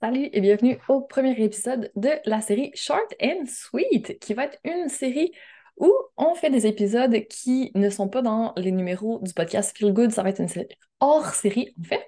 Salut 0.00 0.30
et 0.32 0.40
bienvenue 0.40 0.80
au 0.88 1.02
premier 1.02 1.40
épisode 1.40 1.92
de 1.94 2.10
la 2.24 2.40
série 2.40 2.72
Short 2.74 3.14
and 3.22 3.44
Sweet, 3.46 4.18
qui 4.18 4.34
va 4.34 4.46
être 4.46 4.58
une 4.64 4.88
série 4.88 5.30
où 5.76 5.92
on 6.16 6.34
fait 6.34 6.50
des 6.50 6.66
épisodes 6.66 7.14
qui 7.28 7.70
ne 7.76 7.88
sont 7.88 8.08
pas 8.08 8.20
dans 8.20 8.52
les 8.56 8.72
numéros 8.72 9.20
du 9.22 9.32
podcast 9.32 9.76
Feel 9.78 9.92
Good, 9.92 10.10
ça 10.10 10.24
va 10.24 10.30
être 10.30 10.40
une 10.40 10.48
série 10.48 10.66
hors 10.98 11.28
série 11.28 11.72
en 11.78 11.84
fait. 11.84 12.04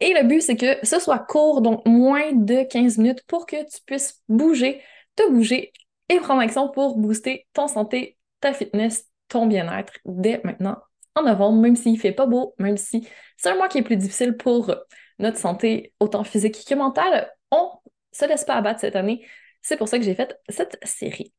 Et 0.00 0.12
le 0.12 0.28
but, 0.28 0.42
c'est 0.42 0.56
que 0.56 0.76
ce 0.82 1.00
soit 1.00 1.20
court, 1.20 1.62
donc 1.62 1.86
moins 1.86 2.32
de 2.32 2.64
15 2.64 2.98
minutes, 2.98 3.22
pour 3.26 3.46
que 3.46 3.56
tu 3.56 3.80
puisses 3.86 4.22
bouger, 4.28 4.82
te 5.16 5.26
bouger 5.30 5.72
et 6.10 6.18
prendre 6.18 6.42
action 6.42 6.68
pour 6.68 6.98
booster 6.98 7.46
ton 7.54 7.66
santé, 7.66 8.18
ta 8.40 8.52
fitness, 8.52 9.06
ton 9.28 9.46
bien-être 9.46 9.94
dès 10.04 10.42
maintenant 10.44 10.76
en 11.14 11.22
novembre, 11.22 11.62
même 11.62 11.76
s'il 11.76 11.98
fait 11.98 12.12
pas 12.12 12.26
beau, 12.26 12.54
même 12.58 12.76
si 12.76 13.08
c'est 13.38 13.48
un 13.48 13.56
mois 13.56 13.68
qui 13.68 13.78
est 13.78 13.82
plus 13.82 13.96
difficile 13.96 14.36
pour 14.36 14.74
notre 15.20 15.38
santé, 15.38 15.92
autant 16.00 16.24
physique 16.24 16.64
que 16.66 16.74
mentale, 16.74 17.30
on 17.50 17.70
se 18.12 18.24
laisse 18.26 18.44
pas 18.44 18.54
abattre 18.54 18.80
cette 18.80 18.96
année. 18.96 19.24
C'est 19.62 19.76
pour 19.76 19.88
ça 19.88 19.98
que 19.98 20.04
j'ai 20.04 20.14
fait 20.14 20.36
cette 20.48 20.78
série. 20.82 21.32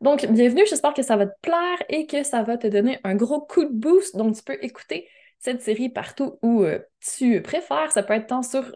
Donc, 0.00 0.26
bienvenue, 0.26 0.64
j'espère 0.68 0.94
que 0.94 1.02
ça 1.02 1.16
va 1.16 1.26
te 1.26 1.38
plaire 1.42 1.82
et 1.88 2.06
que 2.06 2.22
ça 2.22 2.42
va 2.42 2.56
te 2.56 2.66
donner 2.66 2.98
un 3.04 3.14
gros 3.14 3.40
coup 3.40 3.64
de 3.64 3.72
boost. 3.72 4.16
Donc, 4.16 4.36
tu 4.36 4.42
peux 4.42 4.58
écouter 4.62 5.08
cette 5.38 5.62
série 5.62 5.88
partout 5.88 6.38
où 6.42 6.62
euh, 6.62 6.78
tu 7.00 7.42
préfères. 7.42 7.90
Ça 7.92 8.02
peut 8.02 8.14
être 8.14 8.28
tant 8.28 8.42
sur 8.42 8.74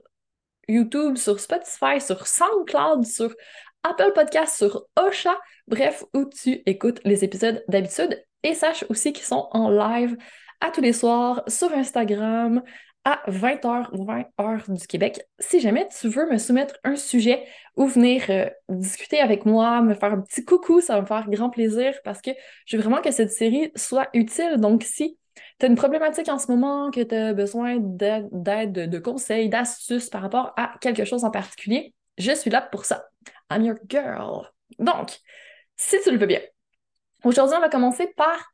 YouTube, 0.69 1.17
sur 1.17 1.41
Spotify, 1.41 2.01
sur 2.01 2.27
SoundCloud, 2.27 3.07
sur 3.07 3.35
Apple 3.83 4.13
Podcast, 4.15 4.57
sur 4.57 4.87
Osha, 4.97 5.39
bref, 5.67 6.05
où 6.15 6.25
tu 6.25 6.63
écoutes 6.67 7.01
les 7.05 7.25
épisodes 7.25 7.65
d'habitude. 7.69 8.23
Et 8.43 8.55
sache 8.55 8.85
aussi 8.89 9.13
qu'ils 9.13 9.25
sont 9.25 9.49
en 9.53 9.71
live 9.71 10.17
à 10.61 10.71
tous 10.71 10.81
les 10.81 10.93
soirs 10.93 11.43
sur 11.47 11.73
Instagram, 11.73 12.63
à 13.09 13.23
20h, 13.27 13.91
20h 13.95 14.71
du 14.71 14.87
Québec. 14.87 15.23
Si 15.39 15.61
jamais 15.61 15.89
tu 15.99 16.09
veux 16.09 16.31
me 16.31 16.37
soumettre 16.37 16.75
un 16.85 16.95
sujet 16.95 17.43
ou 17.75 17.87
venir 17.87 18.27
euh, 18.29 18.51
discuter 18.69 19.19
avec 19.19 19.47
moi, 19.47 19.81
me 19.81 19.95
faire 19.95 20.13
un 20.13 20.21
petit 20.21 20.45
coucou, 20.45 20.83
ça 20.83 20.97
va 20.97 21.01
me 21.01 21.07
faire 21.07 21.27
grand 21.31 21.49
plaisir 21.49 21.95
parce 22.05 22.21
que 22.21 22.33
je 22.67 22.77
veux 22.77 22.83
vraiment 22.83 23.01
que 23.01 23.11
cette 23.11 23.33
série 23.33 23.73
soit 23.77 24.11
utile. 24.13 24.57
Donc, 24.59 24.83
si 24.83 25.17
tu 25.59 25.65
as 25.65 25.71
une 25.71 25.75
problématique 25.75 26.29
en 26.29 26.39
ce 26.39 26.49
moment, 26.49 26.91
que 26.91 27.01
tu 27.01 27.15
as 27.15 27.33
besoin 27.33 27.79
d'aide, 27.81 28.73
de 28.73 28.99
conseils, 28.99 29.49
d'astuces 29.49 30.11
par 30.11 30.21
rapport 30.21 30.53
à 30.59 30.75
quelque 30.83 31.07
chose 31.07 31.25
en 31.25 31.31
particulier, 31.31 31.95
je 32.19 32.33
suis 32.33 32.51
là 32.51 32.61
pour 32.61 32.85
ça. 32.85 33.07
I'm 33.51 33.65
your 33.65 33.79
girl. 33.89 34.51
Donc, 34.79 35.17
si 35.77 35.97
tu 36.05 36.11
le 36.11 36.19
veux 36.19 36.27
bien, 36.27 36.41
aujourd'hui, 37.25 37.57
on 37.57 37.61
va 37.63 37.71
commencer 37.71 38.07
par 38.19 38.53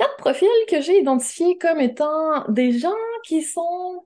quatre 0.00 0.16
profils 0.16 0.48
que 0.66 0.80
j'ai 0.80 0.98
identifiés 0.98 1.58
comme 1.58 1.78
étant 1.78 2.46
des 2.48 2.72
gens 2.72 2.88
qui 3.22 3.42
sont 3.42 4.02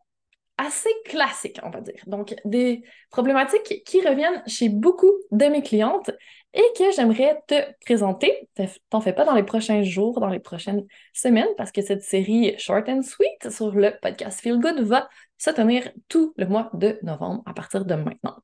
assez 0.58 0.90
classiques, 1.04 1.60
on 1.62 1.70
va 1.70 1.80
dire. 1.80 2.02
Donc, 2.08 2.34
des 2.44 2.82
problématiques 3.10 3.84
qui 3.84 4.00
reviennent 4.00 4.42
chez 4.48 4.68
beaucoup 4.68 5.12
de 5.30 5.46
mes 5.46 5.62
clientes 5.62 6.10
et 6.52 6.64
que 6.76 6.90
j'aimerais 6.90 7.40
te 7.46 7.54
présenter. 7.84 8.48
T'en 8.90 9.00
fais 9.00 9.12
pas 9.12 9.24
dans 9.24 9.34
les 9.34 9.44
prochains 9.44 9.82
jours, 9.84 10.18
dans 10.18 10.28
les 10.28 10.40
prochaines 10.40 10.84
semaines, 11.12 11.48
parce 11.56 11.70
que 11.70 11.80
cette 11.80 12.02
série 12.02 12.56
Short 12.58 12.88
and 12.88 13.02
Sweet 13.02 13.50
sur 13.50 13.70
le 13.70 13.92
podcast 14.02 14.40
Feel 14.40 14.58
Good 14.58 14.80
va 14.80 15.08
se 15.38 15.50
tenir 15.50 15.88
tout 16.08 16.34
le 16.36 16.46
mois 16.46 16.70
de 16.74 16.98
novembre 17.02 17.44
à 17.46 17.54
partir 17.54 17.84
de 17.84 17.94
maintenant. 17.94 18.36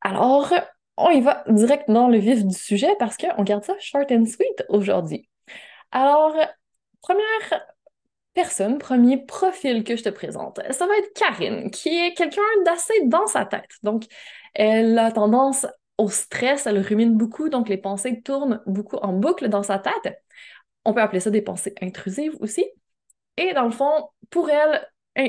Alors, 0.00 0.52
on 0.96 1.10
y 1.10 1.20
va 1.20 1.44
direct 1.48 1.88
dans 1.88 2.08
le 2.08 2.18
vif 2.18 2.44
du 2.44 2.54
sujet 2.54 2.96
parce 2.98 3.16
qu'on 3.16 3.44
garde 3.44 3.62
ça 3.62 3.74
short 3.78 4.10
and 4.10 4.26
sweet 4.26 4.64
aujourd'hui. 4.68 5.28
Alors, 5.92 6.34
première 7.04 7.66
personne, 8.32 8.78
premier 8.78 9.18
profil 9.24 9.84
que 9.84 9.94
je 9.94 10.02
te 10.02 10.08
présente, 10.08 10.58
ça 10.70 10.86
va 10.86 10.96
être 10.96 11.12
Karine, 11.14 11.70
qui 11.70 11.90
est 11.90 12.14
quelqu'un 12.14 12.40
d'assez 12.64 12.94
dans 13.04 13.26
sa 13.26 13.44
tête. 13.44 13.70
Donc, 13.82 14.04
elle 14.54 14.98
a 14.98 15.12
tendance 15.12 15.66
au 15.98 16.08
stress, 16.08 16.66
elle 16.66 16.78
rumine 16.78 17.16
beaucoup, 17.16 17.50
donc 17.50 17.68
les 17.68 17.76
pensées 17.76 18.22
tournent 18.22 18.62
beaucoup 18.66 18.96
en 18.96 19.12
boucle 19.12 19.48
dans 19.48 19.62
sa 19.62 19.78
tête. 19.78 20.18
On 20.86 20.94
peut 20.94 21.02
appeler 21.02 21.20
ça 21.20 21.30
des 21.30 21.42
pensées 21.42 21.74
intrusives 21.82 22.36
aussi. 22.40 22.64
Et 23.36 23.52
dans 23.52 23.64
le 23.64 23.70
fond, 23.70 24.08
pour 24.30 24.48
elle, 24.48 24.86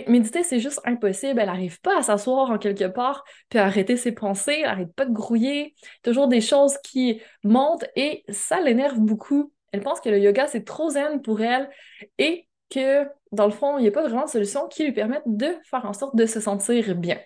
méditer, 0.07 0.43
c'est 0.43 0.59
juste 0.59 0.79
impossible. 0.85 1.39
Elle 1.39 1.47
n'arrive 1.47 1.81
pas 1.81 1.99
à 1.99 2.03
s'asseoir 2.03 2.51
en 2.51 2.57
quelque 2.57 2.87
part 2.87 3.23
puis 3.49 3.59
à 3.59 3.65
arrêter 3.65 3.97
ses 3.97 4.13
pensées, 4.13 4.59
elle 4.59 4.69
n'arrête 4.69 4.93
pas 4.93 5.05
de 5.05 5.13
grouiller. 5.13 5.75
Toujours 6.03 6.27
des 6.27 6.41
choses 6.41 6.77
qui 6.83 7.21
montent 7.43 7.85
et 7.95 8.23
ça 8.29 8.61
l'énerve 8.61 8.99
beaucoup. 8.99 9.51
Elle 9.75 9.81
pense 9.81 9.99
que 9.99 10.07
le 10.07 10.19
yoga, 10.19 10.47
c'est 10.47 10.63
trop 10.63 10.89
zen 10.89 11.21
pour 11.21 11.41
elle 11.41 11.69
et 12.17 12.47
que, 12.69 13.05
dans 13.33 13.45
le 13.45 13.51
fond, 13.51 13.77
il 13.77 13.81
n'y 13.81 13.89
a 13.89 13.91
pas 13.91 14.03
vraiment 14.03 14.23
de 14.23 14.29
solution 14.29 14.69
qui 14.69 14.85
lui 14.85 14.93
permette 14.93 15.23
de 15.25 15.57
faire 15.69 15.83
en 15.83 15.91
sorte 15.91 16.15
de 16.15 16.25
se 16.25 16.39
sentir 16.39 16.95
bien. 16.95 17.19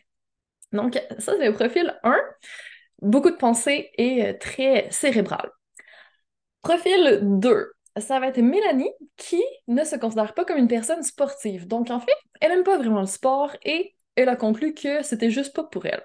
Donc, 0.72 0.96
ça, 1.20 1.34
c'est 1.38 1.46
le 1.46 1.54
profil 1.54 1.96
1. 2.04 2.18
Beaucoup 3.04 3.30
de 3.30 3.36
pensées 3.36 3.92
et 4.00 4.26
euh, 4.26 4.34
très 4.34 4.88
cérébral. 4.90 5.52
Profil 6.64 7.20
2 7.22 7.72
ça 7.98 8.20
va 8.20 8.28
être 8.28 8.40
Mélanie 8.40 8.92
qui 9.18 9.44
ne 9.68 9.84
se 9.84 9.96
considère 9.98 10.34
pas 10.34 10.46
comme 10.46 10.58
une 10.58 10.68
personne 10.70 11.04
sportive. 11.04 11.68
Donc, 11.68 11.90
en 11.90 12.00
fait, 12.00 12.16
elle 12.40 12.52
n'aime 12.52 12.64
pas 12.64 12.78
vraiment 12.78 13.02
le 13.02 13.08
sport 13.08 13.56
et 13.64 13.94
elle 14.16 14.30
a 14.30 14.36
conclu 14.36 14.74
que 14.74 15.04
c'était 15.04 15.30
juste 15.30 15.54
pas 15.54 15.64
pour 15.64 15.86
elle. 15.86 16.02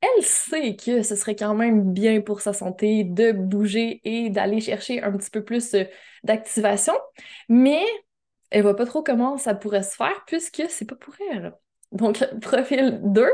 Elle 0.00 0.22
sait 0.22 0.76
que 0.76 1.02
ce 1.02 1.16
serait 1.16 1.36
quand 1.36 1.54
même 1.54 1.92
bien 1.92 2.20
pour 2.20 2.40
sa 2.40 2.52
santé 2.52 3.04
de 3.04 3.32
bouger 3.32 4.00
et 4.04 4.30
d'aller 4.30 4.60
chercher 4.60 5.02
un 5.02 5.12
petit 5.12 5.30
peu 5.30 5.42
plus 5.42 5.74
euh, 5.74 5.84
d'activation, 6.22 6.94
mais 7.48 7.82
elle 8.50 8.62
voit 8.62 8.76
pas 8.76 8.86
trop 8.86 9.02
comment 9.02 9.38
ça 9.38 9.54
pourrait 9.54 9.82
se 9.82 9.96
faire 9.96 10.24
puisque 10.26 10.62
c'est 10.68 10.84
pas 10.84 10.96
pour 10.96 11.14
elle. 11.30 11.54
Donc, 11.92 12.24
profil 12.40 13.00
2, 13.02 13.28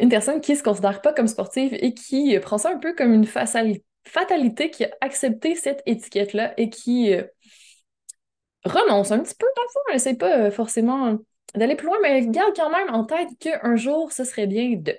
une 0.00 0.08
personne 0.08 0.40
qui 0.40 0.56
se 0.56 0.62
considère 0.62 1.00
pas 1.00 1.12
comme 1.12 1.28
sportive 1.28 1.74
et 1.74 1.94
qui 1.94 2.38
prend 2.40 2.58
ça 2.58 2.70
un 2.70 2.78
peu 2.78 2.94
comme 2.94 3.12
une 3.12 3.26
fatalité 3.26 4.70
qui 4.70 4.84
a 4.84 4.90
accepté 5.00 5.54
cette 5.54 5.82
étiquette-là 5.86 6.54
et 6.56 6.70
qui 6.70 7.14
euh, 7.14 7.22
renonce 8.64 9.12
un 9.12 9.20
petit 9.20 9.34
peu 9.34 9.46
dans 9.56 9.62
le 9.62 9.68
fond. 9.68 9.94
Essaie 9.94 10.14
pas 10.14 10.38
euh, 10.38 10.50
forcément 10.50 11.18
d'aller 11.54 11.76
plus 11.76 11.86
loin, 11.86 11.98
mais 12.02 12.18
elle 12.18 12.30
garde 12.30 12.54
quand 12.56 12.70
même 12.70 12.90
en 12.94 13.04
tête 13.04 13.28
qu'un 13.38 13.76
jour, 13.76 14.12
ce 14.12 14.24
serait 14.24 14.46
bien 14.46 14.76
de. 14.76 14.96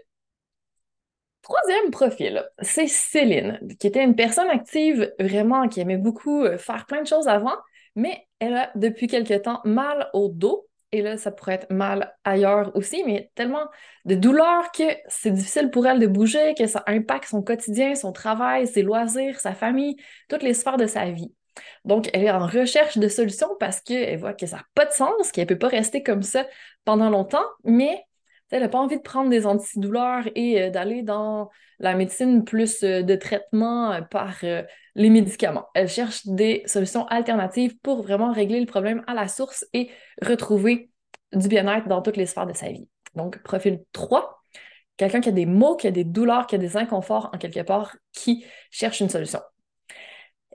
Troisième 1.43 1.91
profil, 1.91 2.49
c'est 2.61 2.87
Céline, 2.87 3.59
qui 3.79 3.87
était 3.87 4.03
une 4.03 4.15
personne 4.15 4.49
active 4.49 5.13
vraiment, 5.19 5.67
qui 5.67 5.81
aimait 5.81 5.97
beaucoup 5.97 6.43
euh, 6.43 6.57
faire 6.57 6.85
plein 6.85 7.01
de 7.01 7.07
choses 7.07 7.27
avant, 7.27 7.55
mais 7.95 8.25
elle 8.39 8.55
a 8.55 8.71
depuis 8.75 9.07
quelque 9.07 9.33
temps 9.35 9.59
mal 9.65 10.09
au 10.13 10.29
dos 10.29 10.67
et 10.93 11.01
là, 11.01 11.17
ça 11.17 11.31
pourrait 11.31 11.55
être 11.55 11.71
mal 11.71 12.15
ailleurs 12.23 12.71
aussi, 12.75 13.03
mais 13.03 13.31
tellement 13.33 13.67
de 14.05 14.13
douleur 14.13 14.71
que 14.71 14.83
c'est 15.07 15.31
difficile 15.31 15.71
pour 15.71 15.87
elle 15.87 15.99
de 15.99 16.05
bouger, 16.05 16.53
que 16.55 16.67
ça 16.67 16.83
impacte 16.85 17.29
son 17.29 17.41
quotidien, 17.41 17.95
son 17.95 18.11
travail, 18.11 18.67
ses 18.67 18.83
loisirs, 18.83 19.39
sa 19.39 19.55
famille, 19.55 19.95
toutes 20.29 20.43
les 20.43 20.53
sphères 20.53 20.77
de 20.77 20.85
sa 20.85 21.09
vie. 21.09 21.33
Donc, 21.83 22.11
elle 22.13 22.23
est 22.23 22.31
en 22.31 22.45
recherche 22.45 22.99
de 22.99 23.07
solutions 23.07 23.49
parce 23.59 23.81
qu'elle 23.81 24.19
voit 24.19 24.33
que 24.33 24.45
ça 24.45 24.57
n'a 24.57 24.65
pas 24.75 24.85
de 24.85 24.91
sens, 24.91 25.31
qu'elle 25.31 25.45
ne 25.45 25.49
peut 25.49 25.57
pas 25.57 25.67
rester 25.67 26.03
comme 26.03 26.21
ça 26.21 26.45
pendant 26.85 27.09
longtemps, 27.09 27.45
mais 27.63 28.05
elle 28.53 28.61
n'a 28.61 28.69
pas 28.69 28.77
envie 28.77 28.97
de 28.97 29.01
prendre 29.01 29.31
des 29.31 29.47
antidouleurs 29.47 30.25
et 30.35 30.61
euh, 30.61 30.69
d'aller 30.69 31.01
dans 31.01 31.49
la 31.79 31.95
médecine 31.95 32.43
plus 32.45 32.83
euh, 32.83 33.01
de 33.01 33.15
traitement 33.15 33.91
euh, 33.91 34.01
par 34.01 34.41
les 34.95 35.09
médicaments. 35.09 35.65
Elle 35.73 35.89
cherche 35.89 36.27
des 36.27 36.61
solutions 36.67 37.07
alternatives 37.07 37.75
pour 37.79 38.03
vraiment 38.03 38.31
régler 38.31 38.59
le 38.59 38.67
problème 38.67 39.03
à 39.07 39.15
la 39.15 39.27
source 39.27 39.65
et 39.73 39.89
retrouver 40.21 40.91
du 41.33 41.47
bien-être 41.47 41.87
dans 41.87 42.03
toutes 42.03 42.15
les 42.15 42.27
sphères 42.27 42.45
de 42.45 42.53
sa 42.53 42.69
vie. 42.69 42.87
Donc, 43.15 43.41
profil 43.41 43.83
3, 43.91 44.43
quelqu'un 44.97 45.19
qui 45.19 45.29
a 45.29 45.31
des 45.31 45.47
maux, 45.47 45.75
qui 45.75 45.87
a 45.87 45.91
des 45.91 46.03
douleurs, 46.03 46.45
qui 46.45 46.53
a 46.53 46.59
des 46.59 46.77
inconforts 46.77 47.31
en 47.33 47.39
quelque 47.39 47.61
part, 47.61 47.95
qui 48.11 48.45
cherche 48.69 48.99
une 48.99 49.09
solution. 49.09 49.39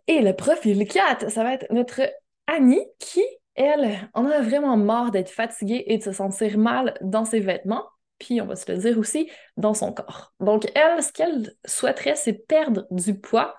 Et 0.06 0.20
le 0.20 0.34
profil 0.34 0.87
4, 0.87 1.32
ça 1.32 1.42
va 1.42 1.53
être 1.53 1.66
notre 1.72 2.03
Annie 2.47 2.87
qui 3.00 3.25
elle, 3.58 4.08
on 4.14 4.24
a 4.26 4.41
vraiment 4.41 4.76
marre 4.76 5.10
d'être 5.10 5.30
fatiguée 5.30 5.84
et 5.88 5.98
de 5.98 6.02
se 6.02 6.12
sentir 6.12 6.56
mal 6.58 6.94
dans 7.02 7.24
ses 7.24 7.41
vêtements, 7.41 7.84
puis 8.19 8.40
on 8.40 8.46
va 8.46 8.56
se 8.56 8.70
le 8.70 8.78
dire 8.78 8.99
aussi, 8.99 9.31
dans 9.56 9.75
son 9.75 9.93
corps. 9.93 10.32
Donc, 10.40 10.70
elle, 10.75 11.02
ce 11.02 11.12
qu'elle 11.12 11.52
souhaiterait, 11.64 12.16
c'est 12.16 12.32
perdre 12.32 12.87
du 12.90 13.19
poids, 13.19 13.55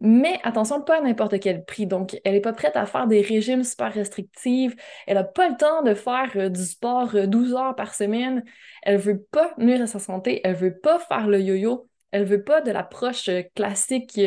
mais 0.00 0.38
attention, 0.42 0.82
pas 0.82 0.98
à 0.98 1.00
n'importe 1.00 1.38
quel 1.40 1.64
prix. 1.64 1.86
Donc, 1.86 2.18
elle 2.24 2.34
n'est 2.34 2.40
pas 2.40 2.52
prête 2.52 2.76
à 2.76 2.86
faire 2.86 3.06
des 3.06 3.20
régimes 3.20 3.64
super 3.64 3.92
restrictifs, 3.92 4.74
elle 5.06 5.16
n'a 5.16 5.24
pas 5.24 5.48
le 5.48 5.56
temps 5.56 5.82
de 5.82 5.94
faire 5.94 6.30
euh, 6.36 6.48
du 6.48 6.64
sport 6.64 7.14
12 7.26 7.52
euh, 7.52 7.56
heures 7.56 7.76
par 7.76 7.94
semaine, 7.94 8.44
elle 8.82 8.98
veut 8.98 9.22
pas 9.30 9.52
nuire 9.58 9.82
à 9.82 9.86
sa 9.86 9.98
santé, 9.98 10.40
elle 10.44 10.54
veut 10.54 10.78
pas 10.78 10.98
faire 10.98 11.26
le 11.28 11.40
yo-yo, 11.40 11.88
elle 12.12 12.24
veut 12.24 12.42
pas 12.42 12.60
de 12.60 12.70
l'approche 12.70 13.28
euh, 13.28 13.42
classique 13.54 14.20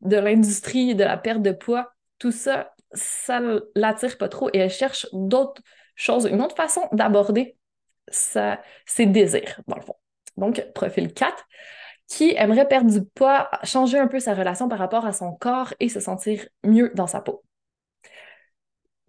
de 0.00 0.16
l'industrie 0.16 0.94
de 0.94 1.04
la 1.04 1.16
perte 1.16 1.42
de 1.42 1.52
poids. 1.52 1.92
Tout 2.18 2.32
ça, 2.32 2.74
ça 2.92 3.40
l'attire 3.74 4.18
pas 4.18 4.28
trop 4.28 4.48
et 4.52 4.58
elle 4.58 4.70
cherche 4.70 5.06
d'autres 5.12 5.62
choses, 5.94 6.26
une 6.26 6.42
autre 6.42 6.56
façon 6.56 6.82
d'aborder 6.92 7.56
ses 8.10 9.06
désirs, 9.06 9.60
dans 9.68 9.76
le 9.76 9.82
fond. 9.82 9.96
Donc, 10.36 10.64
profil 10.74 11.12
4, 11.12 11.44
qui 12.08 12.34
aimerait 12.36 12.66
perdre 12.66 12.90
du 12.90 13.04
poids, 13.04 13.50
changer 13.62 13.98
un 13.98 14.08
peu 14.08 14.18
sa 14.18 14.34
relation 14.34 14.68
par 14.68 14.78
rapport 14.78 15.06
à 15.06 15.12
son 15.12 15.32
corps 15.32 15.74
et 15.78 15.88
se 15.88 16.00
sentir 16.00 16.44
mieux 16.64 16.90
dans 16.94 17.06
sa 17.06 17.20
peau. 17.20 17.44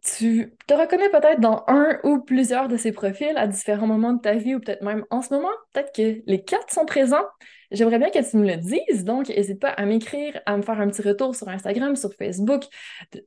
Tu 0.03 0.53
te 0.65 0.73
reconnais 0.73 1.09
peut-être 1.09 1.39
dans 1.39 1.63
un 1.67 1.99
ou 2.03 2.19
plusieurs 2.19 2.67
de 2.67 2.75
ces 2.75 2.91
profils 2.91 3.37
à 3.37 3.45
différents 3.45 3.85
moments 3.85 4.13
de 4.13 4.21
ta 4.21 4.33
vie 4.33 4.55
ou 4.55 4.59
peut-être 4.59 4.81
même 4.81 5.05
en 5.11 5.21
ce 5.21 5.33
moment. 5.33 5.51
Peut-être 5.73 5.93
que 5.95 6.21
les 6.25 6.43
quatre 6.43 6.73
sont 6.73 6.85
présents. 6.85 7.25
J'aimerais 7.69 7.99
bien 7.99 8.09
que 8.09 8.29
tu 8.29 8.37
me 8.37 8.47
le 8.47 8.57
dises, 8.57 9.05
donc 9.05 9.29
n'hésite 9.29 9.59
pas 9.59 9.69
à 9.69 9.85
m'écrire, 9.85 10.41
à 10.45 10.57
me 10.57 10.61
faire 10.61 10.81
un 10.81 10.89
petit 10.89 11.03
retour 11.03 11.35
sur 11.35 11.47
Instagram, 11.47 11.95
sur 11.95 12.13
Facebook, 12.13 12.63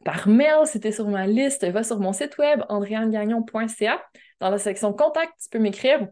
par 0.05 0.29
mail 0.29 0.67
si 0.67 0.81
tu 0.81 0.89
es 0.89 0.93
sur 0.93 1.09
ma 1.09 1.27
liste. 1.27 1.65
Va 1.65 1.85
sur 1.85 2.01
mon 2.01 2.13
site 2.13 2.37
web 2.39 2.63
andréannegagnon.ca. 2.69 4.03
Dans 4.41 4.51
la 4.51 4.59
section 4.59 4.93
Contact, 4.93 5.33
tu 5.43 5.49
peux 5.51 5.61
m'écrire. 5.61 6.09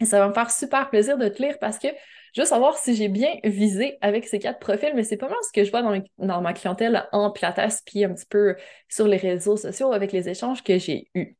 Et 0.00 0.04
ça 0.04 0.18
va 0.18 0.28
me 0.28 0.34
faire 0.34 0.50
super 0.50 0.90
plaisir 0.90 1.16
de 1.16 1.28
te 1.28 1.40
lire 1.40 1.58
parce 1.60 1.78
que 1.78 1.86
je 2.32 2.40
veux 2.40 2.46
savoir 2.46 2.78
si 2.78 2.94
j'ai 2.94 3.08
bien 3.08 3.34
visé 3.44 3.98
avec 4.00 4.26
ces 4.26 4.38
quatre 4.38 4.58
profils, 4.58 4.92
mais 4.94 5.04
c'est 5.04 5.16
pas 5.16 5.28
mal 5.28 5.38
ce 5.42 5.52
que 5.52 5.64
je 5.64 5.70
vois 5.70 5.82
dans, 5.82 6.40
ma 6.40 6.52
clientèle 6.54 7.06
en 7.12 7.30
Pilates, 7.30 7.82
puis 7.84 8.04
un 8.04 8.14
petit 8.14 8.26
peu 8.26 8.56
sur 8.88 9.06
les 9.06 9.18
réseaux 9.18 9.56
sociaux 9.56 9.92
avec 9.92 10.12
les 10.12 10.28
échanges 10.28 10.62
que 10.62 10.78
j'ai 10.78 11.08
eus. 11.14 11.36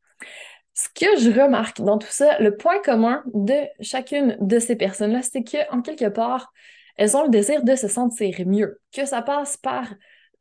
Ce 0.75 0.89
que 0.89 1.19
je 1.19 1.31
remarque 1.31 1.81
dans 1.81 1.99
tout 1.99 2.11
ça, 2.11 2.39
le 2.39 2.57
point 2.57 2.81
commun 2.81 3.23
de 3.33 3.55
chacune 3.81 4.37
de 4.41 4.59
ces 4.59 4.77
personnes-là, 4.77 5.23
c'est 5.23 5.45
qu'en 5.45 5.83
quelque 5.83 6.09
part, 6.09 6.53
elles 6.97 7.17
ont 7.17 7.25
le 7.25 7.31
désir 7.31 7.63
de 7.63 7.75
se 7.75 7.89
sentir 7.89 8.37
mieux, 8.47 8.81
que 8.95 9.07
ça 9.07 9.23
passe 9.23 9.57
par 9.57 9.87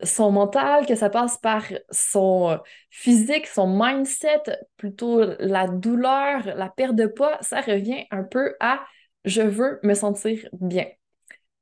son 0.04 0.31
mental, 0.31 0.86
que 0.86 0.95
ça 0.95 1.09
passe 1.09 1.38
par 1.38 1.63
son 1.92 2.59
physique, 2.89 3.47
son 3.47 3.68
mindset, 3.68 4.44
plutôt 4.77 5.21
la 5.39 5.68
douleur, 5.68 6.44
la 6.56 6.69
perte 6.69 6.95
de 6.95 7.07
poids, 7.07 7.38
ça 7.42 7.62
revient 7.62 8.06
un 8.12 8.24
peu 8.24 8.56
à 8.59 8.81
je 9.25 9.41
veux 9.41 9.79
me 9.83 9.94
sentir 9.94 10.47
bien. 10.53 10.85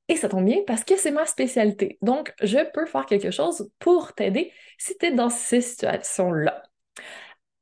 Et 0.08 0.16
ça 0.16 0.28
tombe 0.28 0.46
bien 0.46 0.62
parce 0.66 0.84
que 0.84 0.98
c'est 0.98 1.12
ma 1.12 1.26
spécialité. 1.26 2.00
Donc, 2.02 2.34
je 2.42 2.70
peux 2.72 2.86
faire 2.88 3.06
quelque 3.06 3.32
chose 3.32 3.70
pour 3.78 4.14
t'aider 4.14 4.52
si 4.78 4.98
tu 4.98 5.06
es 5.06 5.12
dans 5.12 5.30
ces 5.30 5.62
situations-là. 5.62 6.64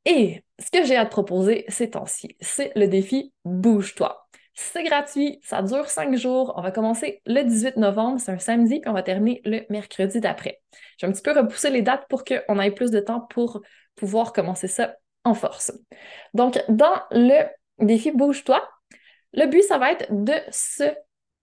Et 0.05 0.43
ce 0.57 0.71
que 0.71 0.85
j'ai 0.85 0.95
à 0.95 1.05
te 1.05 1.11
proposer 1.11 1.65
ces 1.67 1.89
temps-ci, 1.89 2.37
c'est 2.39 2.71
le 2.75 2.87
défi 2.87 3.33
Bouge-toi. 3.43 4.29
C'est 4.53 4.83
gratuit, 4.83 5.39
ça 5.43 5.61
dure 5.61 5.89
cinq 5.89 6.15
jours. 6.15 6.53
On 6.55 6.61
va 6.61 6.71
commencer 6.71 7.21
le 7.25 7.43
18 7.43 7.75
novembre, 7.75 8.19
c'est 8.19 8.31
un 8.31 8.39
samedi, 8.39 8.79
puis 8.79 8.89
on 8.89 8.93
va 8.93 9.03
terminer 9.03 9.41
le 9.43 9.65
mercredi 9.69 10.21
d'après. 10.21 10.61
Je 10.97 11.05
vais 11.05 11.09
un 11.09 11.13
petit 11.13 11.21
peu 11.21 11.37
repousser 11.37 11.69
les 11.69 11.81
dates 11.81 12.07
pour 12.07 12.23
qu'on 12.23 12.59
ait 12.59 12.71
plus 12.71 12.89
de 12.89 13.01
temps 13.01 13.19
pour 13.19 13.61
pouvoir 13.95 14.31
commencer 14.31 14.67
ça 14.67 14.95
en 15.25 15.33
force. 15.33 15.73
Donc, 16.33 16.63
dans 16.69 17.01
le 17.11 17.43
défi 17.79 18.11
Bouge-toi, 18.11 18.67
le 19.37 19.45
but, 19.45 19.61
ça 19.61 19.77
va 19.77 19.91
être 19.91 20.07
de 20.09 20.33
se 20.51 20.83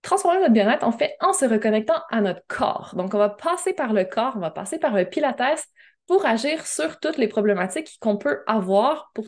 transformer 0.01 0.39
notre 0.39 0.53
bien-être, 0.53 0.83
en 0.85 0.91
fait, 0.91 1.15
en 1.21 1.33
se 1.33 1.45
reconnectant 1.45 2.01
à 2.11 2.21
notre 2.21 2.41
corps. 2.47 2.93
Donc, 2.95 3.13
on 3.13 3.17
va 3.17 3.29
passer 3.29 3.73
par 3.73 3.93
le 3.93 4.03
corps, 4.03 4.33
on 4.35 4.39
va 4.39 4.51
passer 4.51 4.77
par 4.77 4.93
le 4.93 5.05
pilates 5.05 5.65
pour 6.05 6.25
agir 6.25 6.67
sur 6.67 6.99
toutes 6.99 7.17
les 7.17 7.27
problématiques 7.27 7.97
qu'on 7.99 8.17
peut 8.17 8.43
avoir 8.45 9.09
pour 9.13 9.25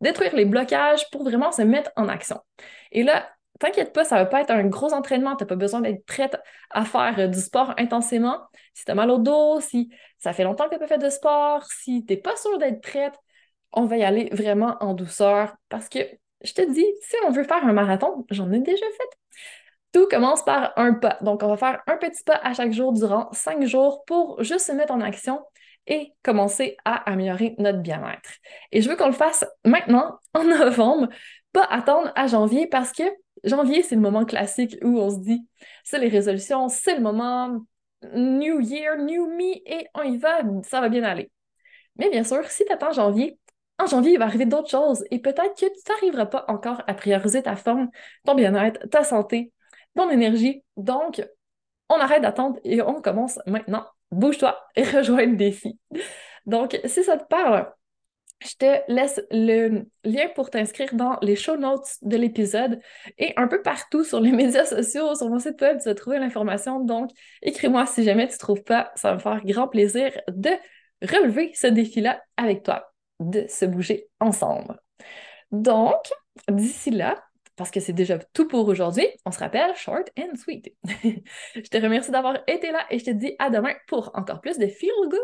détruire 0.00 0.34
les 0.34 0.44
blocages, 0.44 1.08
pour 1.10 1.22
vraiment 1.22 1.52
se 1.52 1.62
mettre 1.62 1.90
en 1.96 2.08
action. 2.08 2.40
Et 2.90 3.04
là, 3.04 3.30
t'inquiète 3.60 3.92
pas, 3.92 4.04
ça 4.04 4.16
va 4.16 4.26
pas 4.26 4.40
être 4.40 4.50
un 4.50 4.64
gros 4.64 4.92
entraînement, 4.92 5.36
t'as 5.36 5.46
pas 5.46 5.54
besoin 5.54 5.80
d'être 5.80 6.04
prête 6.04 6.36
à 6.70 6.84
faire 6.84 7.30
du 7.30 7.40
sport 7.40 7.72
intensément. 7.78 8.40
Si 8.74 8.84
tu 8.84 8.90
as 8.90 8.94
mal 8.96 9.10
au 9.10 9.18
dos, 9.18 9.60
si 9.60 9.90
ça 10.18 10.32
fait 10.32 10.44
longtemps 10.44 10.64
que 10.64 10.70
t'as 10.70 10.78
pas 10.78 10.88
fait 10.88 10.98
de 10.98 11.08
sport, 11.08 11.64
si 11.64 12.04
t'es 12.04 12.16
pas 12.16 12.36
sûr 12.36 12.58
d'être 12.58 12.82
prête, 12.82 13.14
on 13.72 13.84
va 13.84 13.96
y 13.96 14.04
aller 14.04 14.28
vraiment 14.32 14.76
en 14.80 14.94
douceur 14.94 15.54
parce 15.68 15.88
que 15.88 16.00
je 16.44 16.52
te 16.54 16.62
dis, 16.62 16.86
si 17.02 17.16
on 17.26 17.30
veut 17.30 17.44
faire 17.44 17.64
un 17.64 17.72
marathon, 17.72 18.26
j'en 18.30 18.52
ai 18.52 18.60
déjà 18.60 18.86
fait. 18.86 19.18
Tout 19.92 20.06
commence 20.08 20.44
par 20.44 20.72
un 20.76 20.94
pas. 20.94 21.18
Donc, 21.22 21.42
on 21.42 21.48
va 21.48 21.56
faire 21.56 21.82
un 21.86 21.96
petit 21.96 22.22
pas 22.24 22.40
à 22.42 22.52
chaque 22.52 22.72
jour 22.72 22.92
durant 22.92 23.30
cinq 23.32 23.64
jours 23.64 24.04
pour 24.06 24.42
juste 24.42 24.66
se 24.66 24.72
mettre 24.72 24.92
en 24.92 25.00
action 25.00 25.40
et 25.86 26.12
commencer 26.22 26.76
à 26.84 27.10
améliorer 27.10 27.54
notre 27.58 27.78
bien-être. 27.78 28.30
Et 28.72 28.80
je 28.80 28.88
veux 28.88 28.96
qu'on 28.96 29.06
le 29.06 29.12
fasse 29.12 29.44
maintenant, 29.64 30.18
en 30.34 30.44
novembre, 30.44 31.08
pas 31.52 31.64
attendre 31.64 32.12
à 32.16 32.26
janvier 32.26 32.66
parce 32.66 32.92
que 32.92 33.04
janvier, 33.44 33.82
c'est 33.82 33.94
le 33.94 34.00
moment 34.00 34.24
classique 34.24 34.76
où 34.82 34.98
on 34.98 35.10
se 35.10 35.20
dit, 35.20 35.46
c'est 35.84 35.98
les 35.98 36.08
résolutions, 36.08 36.68
c'est 36.68 36.96
le 36.96 37.02
moment 37.02 37.60
New 38.14 38.60
Year, 38.60 38.98
New 38.98 39.26
Me, 39.26 39.56
et 39.66 39.86
on 39.94 40.02
y 40.02 40.18
va, 40.18 40.40
ça 40.64 40.80
va 40.80 40.88
bien 40.88 41.04
aller. 41.04 41.30
Mais 41.96 42.10
bien 42.10 42.24
sûr, 42.24 42.44
si 42.50 42.64
tu 42.64 42.72
attends 42.72 42.92
janvier, 42.92 43.38
en 43.78 43.86
janvier, 43.86 44.12
il 44.12 44.18
va 44.18 44.26
arriver 44.26 44.46
d'autres 44.46 44.70
choses 44.70 45.04
et 45.10 45.18
peut-être 45.18 45.54
que 45.58 45.66
tu 45.66 45.80
n'arriveras 45.88 46.26
pas 46.26 46.44
encore 46.48 46.82
à 46.86 46.94
prioriser 46.94 47.42
ta 47.42 47.56
forme, 47.56 47.90
ton 48.24 48.34
bien-être, 48.34 48.88
ta 48.88 49.02
santé, 49.04 49.52
ton 49.96 50.10
énergie. 50.10 50.62
Donc, 50.76 51.26
on 51.88 51.96
arrête 51.96 52.22
d'attendre 52.22 52.58
et 52.64 52.82
on 52.82 53.00
commence 53.00 53.38
maintenant. 53.46 53.84
Bouge-toi 54.10 54.56
et 54.76 54.82
rejoins 54.84 55.26
le 55.26 55.36
défi. 55.36 55.78
Donc, 56.46 56.78
si 56.84 57.02
ça 57.02 57.16
te 57.16 57.24
parle, 57.24 57.72
je 58.40 58.54
te 58.56 58.92
laisse 58.92 59.20
le 59.30 59.86
lien 60.04 60.28
pour 60.34 60.50
t'inscrire 60.50 60.94
dans 60.94 61.18
les 61.22 61.34
show 61.34 61.56
notes 61.56 61.96
de 62.02 62.16
l'épisode 62.16 62.80
et 63.18 63.32
un 63.36 63.48
peu 63.48 63.62
partout 63.62 64.04
sur 64.04 64.20
les 64.20 64.32
médias 64.32 64.66
sociaux, 64.66 65.14
sur 65.16 65.28
mon 65.28 65.38
site 65.40 65.60
web, 65.60 65.78
tu 65.78 65.88
vas 65.88 65.94
trouver 65.94 66.18
l'information. 66.18 66.78
Donc, 66.80 67.10
écris-moi 67.42 67.86
si 67.86 68.04
jamais 68.04 68.28
tu 68.28 68.34
ne 68.34 68.38
trouves 68.38 68.62
pas. 68.62 68.92
Ça 68.94 69.10
va 69.10 69.14
me 69.14 69.20
faire 69.20 69.44
grand 69.44 69.66
plaisir 69.66 70.12
de 70.28 70.50
relever 71.02 71.52
ce 71.54 71.66
défi-là 71.66 72.22
avec 72.36 72.62
toi 72.62 72.93
de 73.20 73.46
se 73.48 73.64
bouger 73.64 74.08
ensemble. 74.20 74.80
Donc, 75.50 76.02
d'ici 76.48 76.90
là, 76.90 77.22
parce 77.56 77.70
que 77.70 77.80
c'est 77.80 77.92
déjà 77.92 78.18
tout 78.18 78.48
pour 78.48 78.66
aujourd'hui, 78.66 79.06
on 79.24 79.30
se 79.30 79.38
rappelle 79.38 79.74
short 79.76 80.10
and 80.18 80.36
sweet. 80.36 80.74
je 81.54 81.60
te 81.60 81.76
remercie 81.76 82.10
d'avoir 82.10 82.38
été 82.48 82.72
là 82.72 82.84
et 82.90 82.98
je 82.98 83.04
te 83.04 83.10
dis 83.10 83.34
à 83.38 83.50
demain 83.50 83.74
pour 83.86 84.10
encore 84.14 84.40
plus 84.40 84.58
de 84.58 84.66
feel 84.66 84.90
good. 85.08 85.20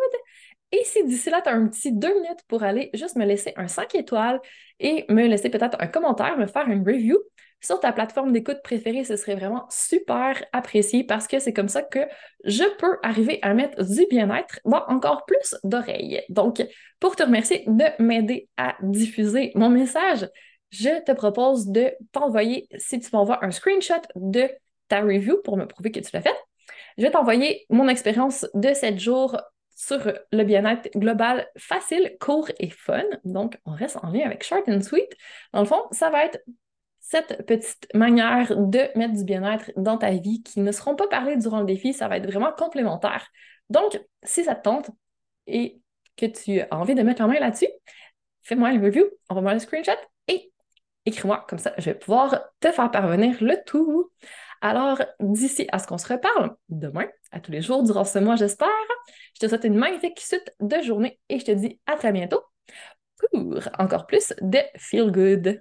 Et 0.73 0.85
si 0.85 1.05
d'ici 1.05 1.31
là, 1.31 1.41
tu 1.43 1.49
as 1.49 1.55
un 1.55 1.67
petit 1.67 1.93
deux 1.93 2.15
minutes 2.15 2.43
pour 2.47 2.63
aller 2.63 2.91
juste 2.95 3.17
me 3.17 3.25
laisser 3.25 3.53
un 3.57 3.67
5 3.67 3.95
étoiles 3.97 4.41
et 4.79 5.05
me 5.09 5.27
laisser 5.27 5.51
peut-être 5.51 5.77
un 5.81 5.89
commentaire, 5.89 6.39
me 6.39 6.47
faire 6.47 6.69
une 6.69 6.87
review, 6.87 7.19
sur 7.61 7.81
ta 7.81 7.93
plateforme 7.93 8.33
d'écoute 8.33 8.63
préférée, 8.63 9.05
ce 9.05 9.17
serait 9.17 9.35
vraiment 9.35 9.67
super 9.71 10.43
apprécié 10.53 11.05
parce 11.05 11.27
que 11.27 11.39
c'est 11.39 11.53
comme 11.53 11.69
ça 11.69 11.83
que 11.83 12.01
je 12.45 12.65
peux 12.79 12.99
arriver 13.03 13.39
à 13.43 13.55
mettre 13.55 13.85
du 13.85 14.07
bien-être 14.09 14.61
dans 14.65 14.85
encore 14.87 15.25
plus 15.27 15.57
d'oreilles. 15.65 16.23
Donc, 16.29 16.63
pour 16.99 17.17
te 17.17 17.23
remercier 17.23 17.65
de 17.67 17.85
m'aider 18.03 18.49
à 18.57 18.77
diffuser 18.83 19.53
mon 19.55 19.69
message, 19.69 20.29
je 20.71 21.03
te 21.05 21.13
propose 21.13 21.67
de 21.67 21.93
t'envoyer, 22.13 22.69
si 22.79 23.01
tu 23.01 23.11
m'envoies 23.13 23.45
un 23.45 23.51
screenshot 23.51 24.03
de 24.15 24.49
ta 24.89 25.01
review 25.01 25.41
pour 25.43 25.57
me 25.57 25.67
prouver 25.67 25.91
que 25.91 26.01
tu 26.01 26.11
l'as 26.13 26.23
fait, 26.23 26.37
je 26.97 27.03
vais 27.03 27.11
t'envoyer 27.11 27.67
mon 27.71 27.89
expérience 27.89 28.47
de 28.55 28.73
7 28.73 28.99
jours 28.99 29.41
sur 29.75 30.13
le 30.31 30.45
bien-être 30.45 30.91
global 30.97 31.49
facile, 31.57 32.17
court 32.21 32.51
et 32.59 32.69
fun. 32.69 33.03
Donc, 33.25 33.59
on 33.65 33.73
reste 33.73 33.97
en 34.03 34.11
lien 34.11 34.27
avec 34.27 34.45
Short 34.45 34.69
and 34.69 34.83
Sweet. 34.83 35.11
Dans 35.53 35.61
le 35.61 35.67
fond, 35.67 35.83
ça 35.91 36.11
va 36.11 36.25
être 36.27 36.39
cette 37.11 37.45
petite 37.45 37.89
manière 37.93 38.57
de 38.57 38.97
mettre 38.97 39.15
du 39.15 39.25
bien-être 39.25 39.73
dans 39.77 39.99
ta 39.99 40.13
vie 40.13 40.45
qui 40.45 40.61
ne 40.61 40.71
seront 40.71 40.95
pas 40.95 41.09
parlées 41.09 41.37
durant 41.37 41.59
le 41.59 41.67
défi, 41.67 41.93
ça 41.93 42.07
va 42.07 42.19
être 42.19 42.27
vraiment 42.27 42.53
complémentaire. 42.53 43.27
Donc, 43.69 44.01
si 44.23 44.45
ça 44.45 44.55
te 44.55 44.63
tente 44.63 44.91
et 45.49 45.81
que 46.17 46.27
tu 46.27 46.61
as 46.61 46.69
envie 46.71 46.95
de 46.95 47.03
mettre 47.03 47.23
la 47.23 47.27
main 47.27 47.41
là-dessus, 47.41 47.67
fais-moi 48.43 48.71
une 48.71 48.85
review, 48.85 49.05
envoie-moi 49.29 49.55
le 49.55 49.59
screenshot 49.59 49.91
et 50.29 50.53
écris-moi, 51.05 51.45
comme 51.49 51.59
ça 51.59 51.75
je 51.79 51.87
vais 51.87 51.95
pouvoir 51.95 52.45
te 52.61 52.71
faire 52.71 52.93
parvenir 52.93 53.37
le 53.41 53.57
tout. 53.67 54.13
Alors, 54.61 55.03
d'ici 55.19 55.67
à 55.73 55.81
ce 55.81 55.89
qu'on 55.89 55.99
se 55.99 56.13
reparle 56.13 56.55
demain, 56.69 57.09
à 57.33 57.41
tous 57.41 57.51
les 57.51 57.61
jours 57.61 57.83
durant 57.83 58.05
ce 58.05 58.21
mois, 58.21 58.37
j'espère, 58.37 58.69
je 59.35 59.41
te 59.41 59.49
souhaite 59.49 59.65
une 59.65 59.77
magnifique 59.77 60.21
suite 60.21 60.55
de 60.61 60.81
journée 60.81 61.19
et 61.29 61.41
je 61.41 61.45
te 61.45 61.51
dis 61.51 61.81
à 61.87 61.97
très 61.97 62.13
bientôt 62.13 62.43
pour 63.19 63.69
encore 63.81 64.07
plus 64.07 64.33
de 64.43 64.61
Feel 64.77 65.11
Good. 65.11 65.61